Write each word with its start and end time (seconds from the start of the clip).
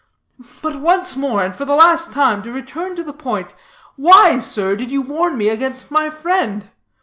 But, 0.63 0.77
once 0.77 1.15
more, 1.15 1.43
and 1.43 1.53
for 1.55 1.63
the 1.63 1.75
last 1.75 2.11
time, 2.11 2.41
to 2.41 2.51
return 2.51 2.95
to 2.95 3.03
the 3.03 3.13
point: 3.13 3.53
why 3.97 4.39
sir, 4.39 4.75
did 4.75 4.89
you 4.91 5.03
warn 5.03 5.37
me 5.37 5.49
against 5.49 5.91
my 5.91 6.09
friend? 6.09 6.71